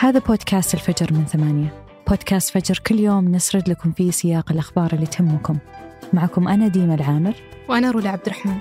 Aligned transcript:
هذا 0.00 0.18
بودكاست 0.18 0.74
الفجر 0.74 1.12
من 1.12 1.24
ثمانية. 1.26 1.84
بودكاست 2.08 2.50
فجر 2.50 2.78
كل 2.86 2.98
يوم 2.98 3.28
نسرد 3.28 3.68
لكم 3.68 3.92
فيه 3.92 4.10
سياق 4.10 4.52
الأخبار 4.52 4.92
اللي 4.92 5.06
تهمكم. 5.06 5.58
معكم 6.12 6.48
أنا 6.48 6.68
ديما 6.68 6.94
العامر. 6.94 7.34
وأنا 7.68 7.90
رولا 7.90 8.10
عبد 8.10 8.26
الرحمن 8.26 8.58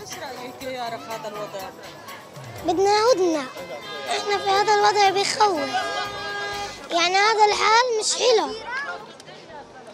إيش 0.00 0.18
رأيك 0.18 0.62
يا 0.62 0.88
الوضع؟ 1.28 1.97
بدنا 2.66 2.90
هدنة 3.12 3.44
إحنا 4.08 4.38
في 4.38 4.50
هذا 4.50 4.74
الوضع 4.74 5.10
بيخوف. 5.10 5.70
يعني 6.92 7.14
هذا 7.14 7.44
الحال 7.48 7.86
مش 8.00 8.14
حلو. 8.14 8.46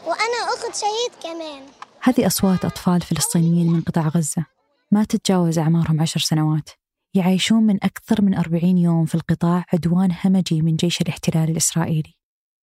وأنا 0.07 0.55
أخت 0.55 0.77
شهيد 0.77 1.13
كمان. 1.23 1.63
هذه 2.03 2.27
أصوات 2.27 2.65
أطفال 2.65 3.01
فلسطينيين 3.01 3.73
من 3.73 3.81
قطاع 3.81 4.09
غزة. 4.09 4.47
ما 4.91 5.05
تتجاوز 5.05 5.59
أعمارهم 5.59 6.01
عشر 6.01 6.21
سنوات. 6.21 6.69
يعيشون 7.15 7.63
من 7.63 7.85
أكثر 7.85 8.23
من 8.23 8.35
أربعين 8.35 8.79
يوم 8.79 9.07
في 9.07 9.15
القطاع 9.15 9.65
عدوان 9.73 10.15
همجي 10.25 10.63
من 10.63 10.77
جيش 10.77 11.01
الاحتلال 11.01 11.51
الإسرائيلي. 11.51 12.15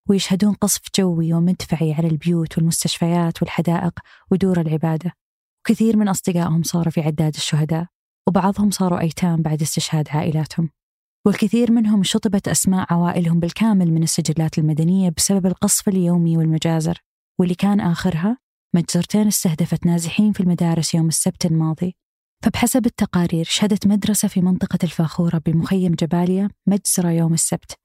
ويشهدون 0.10 0.54
قصف 0.54 0.82
جوي 0.98 1.34
ومدفعي 1.34 1.94
على 1.94 2.08
البيوت 2.08 2.58
والمستشفيات 2.58 3.41
والحدائق 3.41 3.94
ودور 4.32 4.62
العبادة. 4.62 5.12
وكثير 5.62 5.98
من 5.98 6.07
أصدقائهم 6.07 6.63
صاروا 6.63 6.91
في 6.91 7.02
عداد 7.02 7.35
الشهداء. 7.35 7.85
وبعضهم 8.27 8.72
صاروا 8.72 9.00
أيتام 9.00 9.41
بعد 9.41 9.62
استشهاد 9.62 10.10
عائلاتهم. 10.10 10.70
والكثير 11.26 11.72
منهم 11.72 12.04
شطبت 12.04 12.48
أسماء 12.48 12.94
عوائلهم 12.94 13.40
بالكامل 13.40 13.91
من 13.91 14.04
السجلات 14.04 14.58
المدنية 14.58 15.13
بسبب 15.18 15.46
القصف 15.46 15.88
اليومي 15.88 16.38
والمجازر 16.38 16.98
واللي 17.40 17.55
كان 17.55 17.80
آخرها 17.80 18.38
مجزرتين 18.76 19.28
استهدفت 19.28 19.86
نازحين 19.86 20.34
في 20.34 20.40
المدارس 20.40 20.94
يوم 20.94 21.08
السبت 21.08 21.46
الماضي. 21.46 21.96
فبحسب 22.44 22.86
التقارير 22.86 23.46
شهدت 23.46 23.88
مدرسة 23.88 24.28
في 24.28 24.41
منطقة 24.41 24.80
الفاخورة 24.84 25.41
بمخيم 25.46 25.91
جباليا 25.91 26.50
مجزرة 26.68 27.10
يوم 27.10 27.34
السبت 27.34 27.80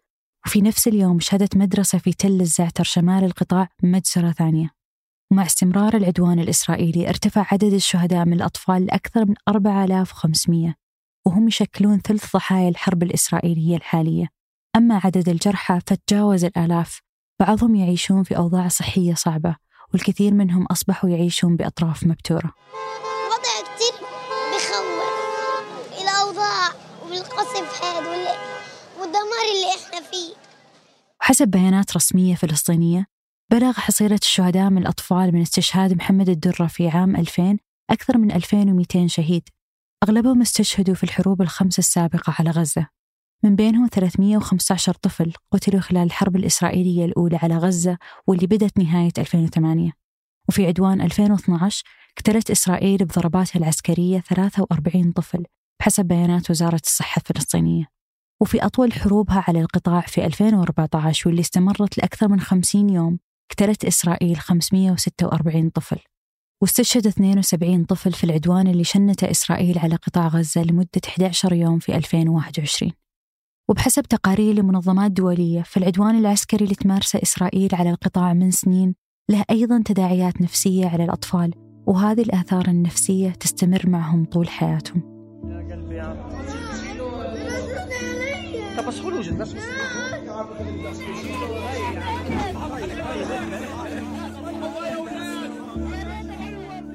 وفي 0.47 0.61
نفس 0.61 0.89
اليوم 0.89 1.21
شهدت 1.21 1.57
مدرسة 1.57 1.99
في 1.99 2.13
تل 2.13 2.41
الزعتر 2.41 2.85
شمال 2.85 3.25
القطاع 3.25 3.69
مجزرة 3.83 4.33
ثانية. 4.33 4.71
ومع 5.33 5.47
استمرار 5.47 5.97
العدوان 5.97 6.39
الإسرائيلي 6.39 7.09
ارتفع 7.09 7.47
عدد 7.53 7.73
الشهداء 7.73 8.25
من 8.25 8.33
الأطفال 8.33 8.87
لأكثر 8.87 9.25
من 9.25 9.35
4500 9.49 10.75
وهم 11.27 11.49
يشكلون 11.49 12.01
ثلث 12.01 12.33
ضحايا 12.37 12.69
الحرب 12.69 13.03
الإسرائيلية 13.03 13.77
الحالية. 13.77 14.29
أما 14.77 15.01
عدد 15.05 15.29
الجرحى 15.29 15.81
فتجاوز 15.87 16.45
الآلاف 16.45 17.01
بعضهم 17.41 17.75
يعيشون 17.75 18.23
في 18.23 18.37
أوضاع 18.37 18.69
صحية 18.69 19.15
صعبة 19.15 19.57
والكثير 19.95 20.35
منهم 20.35 20.67
أصبحوا 20.67 21.11
يعيشون 21.11 21.57
بأطراف 21.57 22.05
مبتورة. 22.05 22.53
وضع 23.31 23.75
كتير 23.75 24.07
بخوف 24.53 26.03
الأوضاع 26.03 26.69
والقصف 27.11 27.83
وال- 27.83 28.39
والدمار 29.01 29.47
اللي 29.55 29.69
إحنا 29.87 30.01
فيه. 30.11 30.35
وحسب 31.21 31.49
بيانات 31.49 31.97
رسمية 31.97 32.35
فلسطينية 32.35 33.07
بلغ 33.53 33.73
حصيلة 33.73 34.19
الشهداء 34.23 34.71
من 34.71 34.79
الأطفال 34.79 35.35
من 35.35 35.41
استشهاد 35.41 35.93
محمد 35.93 36.29
الدرة 36.29 36.67
في 36.67 36.89
عام 36.89 37.17
2000 37.17 37.59
أكثر 37.91 38.19
من 38.19 38.33
2200 38.33 39.07
شهيد. 39.07 39.49
أغلبهم 40.05 40.41
استشهدوا 40.41 40.95
في 40.95 41.05
الحروب 41.05 41.43
الخمس 41.43 41.79
السابقة 41.79 42.35
على 42.39 42.51
غزة. 42.51 42.89
من 43.45 43.57
بينهم 43.57 43.89
315 43.93 44.93
طفل 44.93 45.33
قتلوا 45.53 45.81
خلال 45.81 46.03
الحرب 46.03 46.37
الإسرائيلية 46.37 47.05
الأولى 47.05 47.37
على 47.37 47.57
غزة 47.57 47.99
واللي 48.27 48.47
بدت 48.47 48.79
نهاية 48.79 49.13
2008 49.19 49.93
وفي 50.49 50.67
عدوان 50.67 51.01
2012 51.01 51.85
اقتلت 52.19 52.51
إسرائيل 52.51 53.05
بضرباتها 53.05 53.59
العسكرية 53.59 54.21
43 54.21 55.13
طفل 55.13 55.45
بحسب 55.81 56.05
بيانات 56.05 56.51
وزارة 56.51 56.81
الصحة 56.85 57.21
الفلسطينية. 57.21 57.85
وفي 58.41 58.65
أطول 58.65 58.93
حروبها 58.93 59.45
على 59.49 59.61
القطاع 59.61 60.01
في 60.01 60.27
2014 60.27 61.29
واللي 61.29 61.41
استمرت 61.41 61.99
لأكثر 61.99 62.29
من 62.29 62.41
50 62.41 62.91
يوم 62.91 63.19
اقتلت 63.51 63.85
إسرائيل 63.85 64.37
546 64.37 65.69
طفل 65.71 65.99
واستشهد 66.63 67.07
72 67.07 67.85
طفل 67.85 68.13
في 68.13 68.25
العدوان 68.25 68.67
اللي 68.67 68.85
شنته 68.85 69.31
إسرائيل 69.31 69.79
على 69.79 69.97
قطاع 69.97 70.29
غزة 70.29 70.63
لمدة 70.63 71.01
11 71.09 71.53
يوم 71.53 71.79
في 71.79 71.97
2021 71.97 72.93
وبحسب 73.69 74.03
تقارير 74.03 74.55
لمنظمات 74.55 75.11
دولية 75.11 75.63
فالعدوان 75.63 76.19
العسكري 76.19 76.65
اللي 76.65 76.75
تمارسه 76.75 77.23
إسرائيل 77.23 77.75
على 77.75 77.91
القطاع 77.91 78.33
من 78.33 78.51
سنين 78.51 78.95
له 79.31 79.45
أيضا 79.51 79.83
تداعيات 79.85 80.41
نفسية 80.41 80.87
على 80.87 81.05
الأطفال 81.05 81.55
وهذه 81.87 82.23
الآثار 82.23 82.69
النفسية 82.69 83.31
تستمر 83.31 83.83
معهم 83.89 84.25
طول 84.25 84.49
حياتهم. 84.49 85.03
بس 88.83 89.01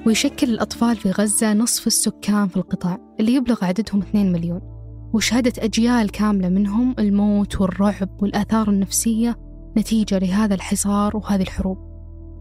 ويشكل 0.06 0.50
الأطفال 0.50 0.96
في 0.96 1.10
غزة 1.10 1.52
نصف 1.52 1.86
السكان 1.86 2.48
في 2.48 2.56
القطاع 2.56 2.98
اللي 3.20 3.34
يبلغ 3.34 3.64
عددهم 3.64 4.00
2 4.00 4.32
مليون. 4.32 4.60
وشهدت 5.14 5.58
أجيال 5.58 6.10
كاملة 6.10 6.48
منهم 6.48 6.94
الموت 6.98 7.60
والرعب 7.60 8.22
والآثار 8.22 8.68
النفسية 8.68 9.36
نتيجة 9.76 10.18
لهذا 10.18 10.54
الحصار 10.54 11.16
وهذه 11.16 11.42
الحروب. 11.42 11.78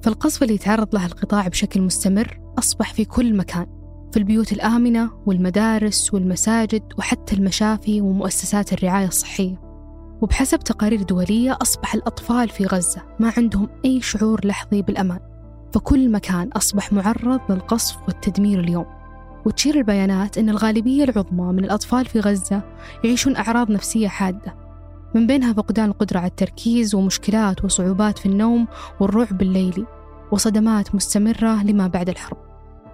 فالقصف 0.04 0.44
اللي 0.44 0.54
يتعرض 0.54 0.96
له 0.96 1.06
القطاع 1.06 1.48
بشكل 1.48 1.82
مستمر 1.82 2.40
أصبح 2.60 2.94
في 2.94 3.06
كل 3.06 3.38
مكان. 3.38 3.81
في 4.12 4.18
البيوت 4.18 4.52
الآمنة 4.52 5.12
والمدارس 5.26 6.14
والمساجد 6.14 6.84
وحتى 6.98 7.36
المشافي 7.36 8.02
ومؤسسات 8.02 8.74
الرعاية 8.74 9.08
الصحية. 9.08 9.62
وبحسب 10.22 10.60
تقارير 10.60 11.02
دولية 11.02 11.58
أصبح 11.62 11.94
الأطفال 11.94 12.50
في 12.50 12.66
غزة 12.66 13.02
ما 13.20 13.34
عندهم 13.38 13.70
أي 13.86 14.02
شعور 14.02 14.48
لحظي 14.48 14.82
بالأمان. 14.82 15.20
فكل 15.74 16.12
مكان 16.12 16.48
أصبح 16.48 16.94
معرض 16.94 17.40
للقصف 17.50 17.98
والتدمير 18.08 18.60
اليوم. 18.60 18.86
وتشير 19.46 19.76
البيانات 19.76 20.38
أن 20.38 20.50
الغالبية 20.50 21.04
العظمى 21.04 21.54
من 21.54 21.64
الأطفال 21.64 22.06
في 22.06 22.20
غزة 22.20 22.62
يعيشون 23.04 23.36
أعراض 23.36 23.72
نفسية 23.72 24.08
حادة. 24.08 24.56
من 25.16 25.28
بينها 25.28 25.54
فقدان 25.54 25.90
القدرة 25.90 26.20
على 26.20 26.28
التركيز 26.28 26.96
ومشكلات 26.96 27.66
وصعوبات 27.66 28.20
في 28.20 28.26
النوم 28.26 28.68
والرعب 29.00 29.42
الليلي. 29.42 29.86
وصدمات 30.32 30.96
مستمرة 30.96 31.64
لما 31.64 31.88
بعد 31.88 32.10
الحرب. 32.10 32.51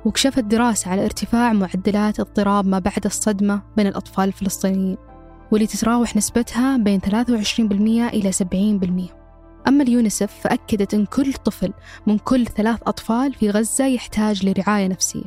وكشفت 0.07 0.39
دراسة 0.39 0.91
على 0.91 1.05
ارتفاع 1.05 1.53
معدلات 1.53 2.19
اضطراب 2.19 2.65
ما 2.65 2.79
بعد 2.79 3.05
الصدمة 3.05 3.61
بين 3.77 3.87
الأطفال 3.87 4.27
الفلسطينيين 4.27 4.97
واللي 5.51 5.67
تتراوح 5.67 6.15
نسبتها 6.15 6.77
بين 6.77 7.01
23% 7.01 7.61
إلى 8.13 8.31
70% 8.31 9.67
أما 9.67 9.83
اليونيسف 9.83 10.33
فأكدت 10.41 10.93
أن 10.93 11.05
كل 11.05 11.33
طفل 11.33 11.73
من 12.07 12.17
كل 12.17 12.45
ثلاث 12.45 12.79
أطفال 12.87 13.33
في 13.33 13.49
غزة 13.49 13.85
يحتاج 13.85 14.45
لرعاية 14.45 14.87
نفسية. 14.87 15.23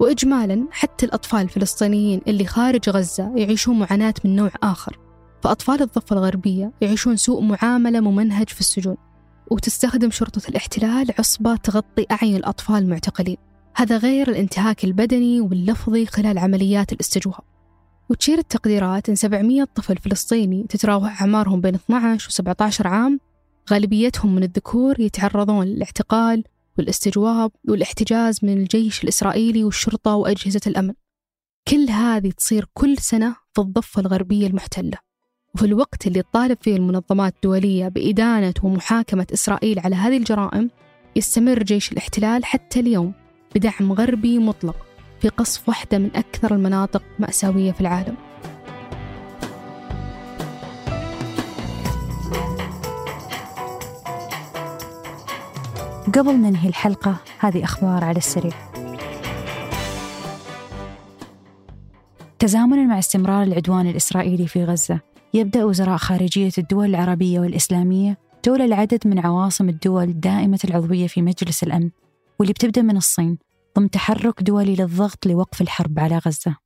وإجمالا 0.00 0.66
حتى 0.70 1.06
الأطفال 1.06 1.40
الفلسطينيين 1.40 2.20
اللي 2.28 2.46
خارج 2.46 2.90
غزة 2.90 3.32
يعيشون 3.36 3.78
معاناة 3.78 4.14
من 4.24 4.36
نوع 4.36 4.50
آخر 4.62 4.98
فأطفال 5.42 5.82
الضفة 5.82 6.16
الغربية 6.16 6.72
يعيشون 6.80 7.16
سوء 7.16 7.42
معاملة 7.42 8.00
ممنهج 8.00 8.48
في 8.48 8.60
السجون 8.60 8.96
وتستخدم 9.50 10.10
شرطة 10.10 10.48
الاحتلال 10.48 11.06
عصبة 11.18 11.56
تغطي 11.56 12.06
أعين 12.10 12.36
الأطفال 12.36 12.76
المعتقلين. 12.76 13.53
هذا 13.76 13.96
غير 13.96 14.28
الانتهاك 14.28 14.84
البدني 14.84 15.40
واللفظي 15.40 16.06
خلال 16.06 16.38
عمليات 16.38 16.92
الاستجواب. 16.92 17.40
وتشير 18.10 18.38
التقديرات 18.38 19.08
أن 19.08 19.14
700 19.14 19.64
طفل 19.64 19.96
فلسطيني 19.96 20.66
تتراوح 20.68 21.22
أعمارهم 21.22 21.60
بين 21.60 21.74
12 21.74 22.28
و 22.28 22.30
17 22.30 22.86
عام 22.86 23.20
غالبيتهم 23.70 24.34
من 24.34 24.42
الذكور 24.42 25.00
يتعرضون 25.00 25.66
للاعتقال 25.66 26.44
والاستجواب 26.78 27.50
والاحتجاز 27.68 28.38
من 28.42 28.58
الجيش 28.58 29.04
الإسرائيلي 29.04 29.64
والشرطة 29.64 30.14
وأجهزة 30.14 30.60
الأمن. 30.66 30.94
كل 31.68 31.90
هذه 31.90 32.30
تصير 32.30 32.66
كل 32.74 32.98
سنة 32.98 33.36
في 33.52 33.60
الضفة 33.60 34.00
الغربية 34.00 34.46
المحتلة. 34.46 34.98
وفي 35.54 35.64
الوقت 35.66 36.06
اللي 36.06 36.22
تطالب 36.22 36.58
فيه 36.60 36.76
المنظمات 36.76 37.34
الدولية 37.34 37.88
بإدانة 37.88 38.54
ومحاكمة 38.62 39.26
إسرائيل 39.32 39.78
على 39.78 39.96
هذه 39.96 40.16
الجرائم 40.16 40.70
يستمر 41.16 41.62
جيش 41.62 41.92
الاحتلال 41.92 42.44
حتى 42.44 42.80
اليوم. 42.80 43.23
بدعم 43.54 43.92
غربي 43.92 44.38
مطلق 44.38 44.76
في 45.20 45.28
قصف 45.28 45.68
واحدة 45.68 45.98
من 45.98 46.10
أكثر 46.16 46.54
المناطق 46.54 47.02
مأساوية 47.18 47.72
في 47.72 47.80
العالم. 47.80 48.16
قبل 56.14 56.34
ننهي 56.34 56.68
الحلقة 56.68 57.16
هذه 57.38 57.64
أخبار 57.64 58.04
على 58.04 58.18
السريع. 58.18 58.52
تزامنا 62.38 62.82
مع 62.82 62.98
استمرار 62.98 63.42
العدوان 63.42 63.86
الإسرائيلي 63.86 64.46
في 64.46 64.64
غزة 64.64 65.00
يبدأ 65.34 65.64
وزراء 65.64 65.96
خارجية 65.96 66.52
الدول 66.58 66.88
العربية 66.90 67.40
والإسلامية 67.40 68.18
جولة 68.44 68.66
لعدد 68.66 69.06
من 69.06 69.18
عواصم 69.18 69.68
الدول 69.68 70.20
دائمة 70.20 70.58
العضوية 70.64 71.06
في 71.06 71.22
مجلس 71.22 71.62
الأمن. 71.62 71.90
واللي 72.38 72.52
بتبدأ 72.52 72.82
من 72.82 72.96
الصين 72.96 73.38
ضمن 73.78 73.90
تحرك 73.90 74.42
دولي 74.42 74.76
للضغط 74.76 75.26
لوقف 75.26 75.60
الحرب 75.60 75.98
على 75.98 76.18
غزة. 76.18 76.56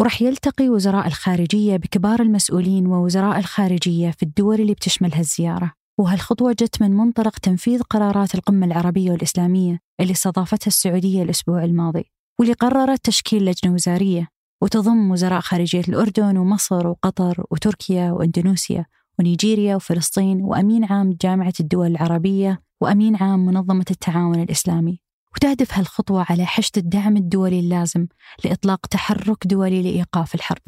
ورح 0.00 0.22
يلتقي 0.22 0.68
وزراء 0.68 1.06
الخارجية 1.06 1.76
بكبار 1.76 2.20
المسؤولين 2.22 2.86
ووزراء 2.86 3.38
الخارجية 3.38 4.10
في 4.10 4.22
الدول 4.22 4.60
اللي 4.60 4.74
بتشملها 4.74 5.20
الزيارة. 5.20 5.72
وهالخطوة 5.98 6.52
جت 6.52 6.82
من 6.82 6.90
منطلق 6.90 7.38
تنفيذ 7.38 7.82
قرارات 7.82 8.34
القمة 8.34 8.66
العربية 8.66 9.10
والإسلامية 9.10 9.80
اللي 10.00 10.12
استضافتها 10.12 10.66
السعودية 10.66 11.22
الأسبوع 11.22 11.64
الماضي 11.64 12.04
واللي 12.40 12.54
قررت 12.54 13.04
تشكيل 13.04 13.44
لجنة 13.44 13.74
وزارية. 13.74 14.28
وتضم 14.62 15.10
وزراء 15.10 15.40
خارجية 15.40 15.82
الأردن 15.88 16.36
ومصر 16.36 16.86
وقطر 16.86 17.44
وتركيا 17.50 18.12
وإندونيسيا 18.12 18.86
ونيجيريا 19.18 19.76
وفلسطين 19.76 20.42
وأمين 20.42 20.84
عام 20.84 21.16
جامعة 21.20 21.52
الدول 21.60 21.86
العربية 21.86 22.62
وأمين 22.80 23.16
عام 23.16 23.46
منظمة 23.46 23.84
التعاون 23.90 24.42
الإسلامي. 24.42 25.03
وتهدف 25.36 25.78
هالخطوة 25.78 26.26
على 26.30 26.46
حشد 26.46 26.78
الدعم 26.78 27.16
الدولي 27.16 27.60
اللازم 27.60 28.06
لإطلاق 28.44 28.86
تحرك 28.86 29.46
دولي 29.46 29.82
لإيقاف 29.82 30.34
الحرب 30.34 30.62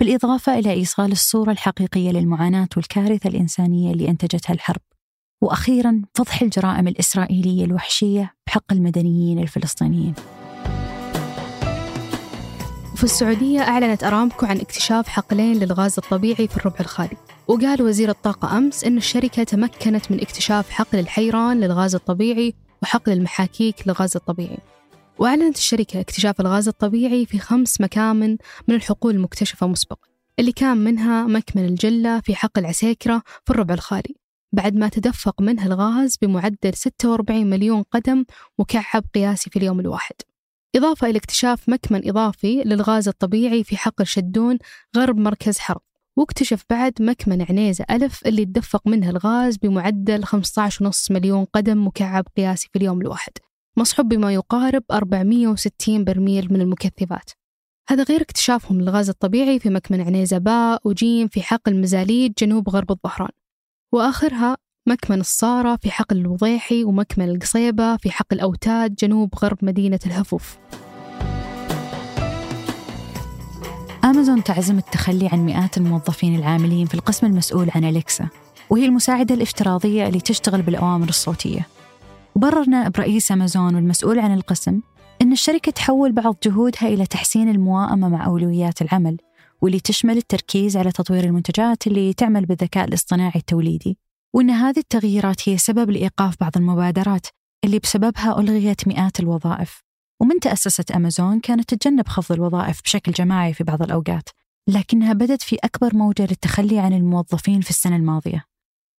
بالإضافة 0.00 0.58
إلى 0.58 0.72
إيصال 0.72 1.12
الصورة 1.12 1.50
الحقيقية 1.50 2.10
للمعاناة 2.10 2.68
والكارثة 2.76 3.28
الإنسانية 3.28 3.92
اللي 3.92 4.08
أنتجتها 4.08 4.54
الحرب 4.54 4.80
وأخيرا 5.42 6.02
فضح 6.14 6.42
الجرائم 6.42 6.88
الإسرائيلية 6.88 7.64
الوحشية 7.64 8.34
بحق 8.46 8.72
المدنيين 8.72 9.38
الفلسطينيين. 9.38 10.14
وفي 12.92 13.04
السعودية 13.04 13.60
أعلنت 13.60 14.04
أرامكو 14.04 14.46
عن 14.46 14.60
اكتشاف 14.60 15.08
حقلين 15.08 15.56
للغاز 15.56 15.98
الطبيعي 15.98 16.48
في 16.48 16.56
الربع 16.56 16.76
الخالي 16.80 17.16
وقال 17.48 17.82
وزير 17.82 18.10
الطاقة 18.10 18.58
أمس 18.58 18.84
أن 18.84 18.96
الشركة 18.96 19.44
تمكنت 19.44 20.12
من 20.12 20.20
اكتشاف 20.20 20.70
حقل 20.70 20.98
الحيران 20.98 21.60
للغاز 21.60 21.94
الطبيعي 21.94 22.54
وحقل 22.82 23.12
المحاكيك 23.12 23.88
للغاز 23.88 24.16
الطبيعي. 24.16 24.58
وأعلنت 25.18 25.56
الشركة 25.56 26.00
اكتشاف 26.00 26.40
الغاز 26.40 26.68
الطبيعي 26.68 27.26
في 27.26 27.38
خمس 27.38 27.80
مكامن 27.80 28.36
من 28.68 28.74
الحقول 28.74 29.14
المكتشفة 29.14 29.66
مسبقا 29.66 30.08
اللي 30.38 30.52
كان 30.52 30.76
منها 30.76 31.26
مكمن 31.26 31.64
الجلة 31.64 32.20
في 32.20 32.34
حقل 32.34 32.66
عسيكرة 32.66 33.22
في 33.44 33.50
الربع 33.50 33.74
الخالي. 33.74 34.14
بعد 34.52 34.74
ما 34.74 34.88
تدفق 34.88 35.40
منها 35.42 35.66
الغاز 35.66 36.16
بمعدل 36.22 36.74
46 36.74 37.46
مليون 37.46 37.82
قدم 37.82 38.24
مكعب 38.58 39.04
قياسي 39.14 39.50
في 39.50 39.58
اليوم 39.58 39.80
الواحد. 39.80 40.14
إضافة 40.76 41.06
إلى 41.10 41.18
اكتشاف 41.18 41.68
مكمن 41.68 42.08
إضافي 42.08 42.62
للغاز 42.62 43.08
الطبيعي 43.08 43.64
في 43.64 43.76
حقل 43.76 44.06
شدون 44.06 44.58
غرب 44.96 45.16
مركز 45.16 45.58
حرب. 45.58 45.80
واكتشف 46.18 46.64
بعد 46.70 46.92
مكمن 47.00 47.46
عنيزة 47.48 47.84
ألف 47.90 48.26
اللي 48.26 48.44
تدفق 48.44 48.86
منها 48.86 49.10
الغاز 49.10 49.56
بمعدل 49.56 50.24
15.5 50.24 51.10
مليون 51.10 51.44
قدم 51.44 51.86
مكعب 51.86 52.24
قياسي 52.36 52.68
في 52.72 52.78
اليوم 52.78 53.00
الواحد 53.00 53.32
مصحوب 53.76 54.08
بما 54.08 54.34
يقارب 54.34 54.82
460 54.90 56.04
برميل 56.04 56.52
من 56.52 56.60
المكثفات. 56.60 57.30
هذا 57.88 58.02
غير 58.02 58.22
اكتشافهم 58.22 58.80
للغاز 58.80 59.08
الطبيعي 59.08 59.58
في 59.58 59.70
مكمن 59.70 60.00
عنيزة 60.00 60.38
باء 60.38 60.80
وجيم 60.84 61.28
في 61.28 61.42
حقل 61.42 61.80
مزاليد 61.80 62.34
جنوب 62.38 62.68
غرب 62.68 62.90
الظهران. 62.90 63.32
وآخرها 63.92 64.56
مكمن 64.88 65.20
الصارة 65.20 65.76
في 65.76 65.90
حقل 65.90 66.16
الوضيحي 66.16 66.84
ومكمن 66.84 67.28
القصيبة 67.28 67.96
في 67.96 68.10
حقل 68.10 68.40
أوتاد 68.40 68.94
جنوب 68.94 69.34
غرب 69.34 69.58
مدينة 69.62 70.00
الهفوف. 70.06 70.58
أمازون 74.10 74.44
تعزم 74.44 74.78
التخلي 74.78 75.28
عن 75.28 75.38
مئات 75.38 75.76
الموظفين 75.76 76.36
العاملين 76.36 76.86
في 76.86 76.94
القسم 76.94 77.26
المسؤول 77.26 77.70
عن 77.74 77.84
أليكسا 77.84 78.28
وهي 78.70 78.84
المساعدة 78.84 79.34
الافتراضية 79.34 80.06
اللي 80.06 80.20
تشتغل 80.20 80.62
بالأوامر 80.62 81.08
الصوتية. 81.08 81.66
وبرر 82.34 82.68
نائب 82.68 82.96
رئيس 82.96 83.32
أمازون 83.32 83.74
والمسؤول 83.74 84.18
عن 84.18 84.34
القسم 84.34 84.80
أن 85.22 85.32
الشركة 85.32 85.72
تحول 85.72 86.12
بعض 86.12 86.36
جهودها 86.42 86.88
إلى 86.88 87.06
تحسين 87.06 87.48
المواءمة 87.48 88.08
مع 88.08 88.26
أولويات 88.26 88.82
العمل 88.82 89.16
واللي 89.62 89.80
تشمل 89.80 90.16
التركيز 90.16 90.76
على 90.76 90.92
تطوير 90.92 91.24
المنتجات 91.24 91.86
اللي 91.86 92.12
تعمل 92.12 92.46
بالذكاء 92.46 92.84
الاصطناعي 92.84 93.36
التوليدي. 93.36 93.98
وأن 94.34 94.50
هذه 94.50 94.78
التغييرات 94.78 95.48
هي 95.48 95.58
سبب 95.58 95.90
لإيقاف 95.90 96.34
بعض 96.40 96.52
المبادرات 96.56 97.26
اللي 97.64 97.78
بسببها 97.78 98.40
ألغيت 98.40 98.88
مئات 98.88 99.20
الوظائف. 99.20 99.87
ومن 100.20 100.40
تأسست 100.40 100.90
أمازون 100.90 101.40
كانت 101.40 101.74
تتجنب 101.74 102.08
خفض 102.08 102.32
الوظائف 102.32 102.82
بشكل 102.82 103.12
جماعي 103.12 103.54
في 103.54 103.64
بعض 103.64 103.82
الأوقات 103.82 104.28
لكنها 104.68 105.12
بدت 105.12 105.42
في 105.42 105.56
أكبر 105.64 105.96
موجة 105.96 106.22
للتخلي 106.22 106.78
عن 106.78 106.92
الموظفين 106.92 107.60
في 107.60 107.70
السنة 107.70 107.96
الماضية. 107.96 108.44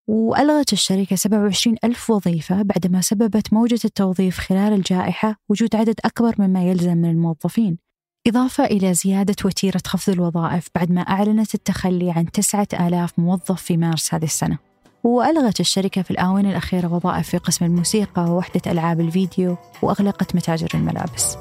وألغت 0.08 0.74
الشركة 0.74 1.16
27 1.16 1.78
ألف 1.84 2.10
وظيفة 2.10 2.62
بعدما 2.62 3.02
سببت 3.02 3.54
موجة 3.54 3.80
التوظيف 3.86 4.38
خلال 4.38 4.74
الجائحة 4.74 5.36
وجود 5.50 5.76
عدد 5.76 6.00
أكبر 6.06 6.36
مما 6.40 6.64
يلزم 6.64 6.98
من 6.98 7.10
الموظفين 7.10 7.78
إضافة 8.28 8.66
إلى 8.66 8.94
زيادة 8.94 9.36
وتيرة 9.46 9.82
خفض 9.88 10.14
الوظائف 10.14 10.68
بعد 10.76 10.92
ما 10.92 11.02
أعلنت 11.02 11.56
التخلي 11.56 12.12
عن 12.12 12.32
9000 12.32 13.20
موظف 13.20 13.62
في 13.62 13.78
مارس 13.78 14.14
هذه 14.14 14.24
السنة. 14.24 14.69
وألغت 15.04 15.60
الشركة 15.60 16.02
في 16.02 16.12
الآونة 16.12 16.50
الأخيرة 16.50 16.94
وظائف 16.94 17.30
في 17.30 17.38
قسم 17.38 17.66
الموسيقى 17.66 18.22
ووحدة 18.22 18.72
ألعاب 18.72 19.00
الفيديو 19.00 19.58
وأغلقت 19.82 20.36
متاجر 20.36 20.68
الملابس. 20.74 21.38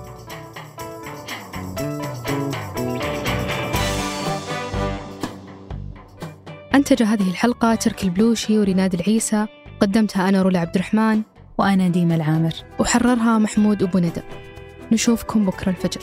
أنتج 6.75 7.03
هذه 7.03 7.31
الحلقة 7.31 7.75
ترك 7.75 8.05
البلوشي 8.05 8.59
وريناد 8.59 8.95
العيسى 8.95 9.47
قدمتها 9.81 10.29
أنا 10.29 10.43
رولا 10.43 10.61
عبد 10.61 10.75
الرحمن 10.75 11.23
وأنا 11.59 11.89
ديما 11.89 12.15
العامر. 12.15 12.53
وحررها 12.79 13.39
محمود 13.39 13.83
أبو 13.83 13.99
ندى. 13.99 14.23
نشوفكم 14.93 15.47
بكرة 15.47 15.71
الفجر. 15.71 16.01